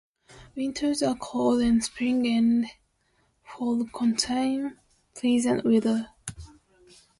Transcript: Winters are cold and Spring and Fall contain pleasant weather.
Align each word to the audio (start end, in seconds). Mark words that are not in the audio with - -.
Winters 0.55 1.03
are 1.03 1.13
cold 1.15 1.61
and 1.61 1.83
Spring 1.83 2.25
and 2.25 2.65
Fall 3.43 3.85
contain 3.93 4.77
pleasant 5.13 5.63
weather. 5.63 6.09